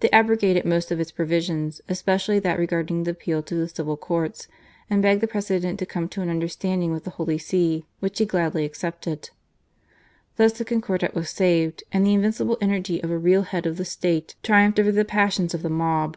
They 0.00 0.08
abrogated 0.12 0.64
most 0.64 0.90
of 0.90 0.98
its 0.98 1.10
provisions, 1.10 1.82
especially 1.90 2.38
that 2.38 2.58
regarding 2.58 3.04
the 3.04 3.10
appeal 3.10 3.42
to 3.42 3.54
140 3.54 3.54
GARCIA 3.58 3.84
MORENO, 3.84 3.98
the 3.98 3.98
civil 3.98 3.98
courts; 3.98 4.48
and 4.88 5.02
begged 5.02 5.20
the 5.20 5.28
President 5.30 5.78
to 5.78 5.84
come 5.84 6.08
to 6.08 6.22
an 6.22 6.30
understanding 6.30 6.90
with 6.90 7.04
the 7.04 7.10
Holy 7.10 7.36
See, 7.36 7.84
which 8.00 8.18
he 8.18 8.24
gladly 8.24 8.64
accepted. 8.64 9.28
Thus 10.36 10.54
the 10.54 10.64
Concordat 10.64 11.14
was 11.14 11.28
saved; 11.28 11.84
and 11.92 12.06
the 12.06 12.14
invincible 12.14 12.56
energy 12.62 13.02
of 13.02 13.10
a 13.10 13.18
real 13.18 13.42
head 13.42 13.66
of 13.66 13.76
the 13.76 13.84
State 13.84 14.36
triumphed 14.42 14.80
over 14.80 14.90
the 14.90 15.04
passions 15.04 15.52
of 15.52 15.60
the 15.60 15.68
mob. 15.68 16.16